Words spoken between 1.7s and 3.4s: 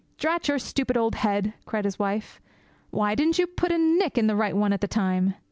his wife, "why didn't